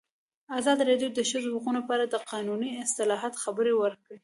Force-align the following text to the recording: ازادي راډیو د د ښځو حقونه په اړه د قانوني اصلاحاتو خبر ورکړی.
ازادي 0.59 0.83
راډیو 0.91 1.09
د 1.11 1.15
د 1.17 1.21
ښځو 1.29 1.49
حقونه 1.55 1.79
په 1.83 1.91
اړه 1.95 2.05
د 2.09 2.15
قانوني 2.31 2.69
اصلاحاتو 2.85 3.41
خبر 3.43 3.65
ورکړی. 3.75 4.17